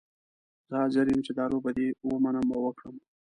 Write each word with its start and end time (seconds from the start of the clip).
زه 0.69 0.73
حاضره 0.83 1.09
یم 1.11 1.21
چې 1.27 1.31
دا 1.39 1.45
لوبه 1.51 1.71
دې 1.77 1.87
ومنم 2.09 2.47
او 2.55 2.61
وکړم. 2.65 2.95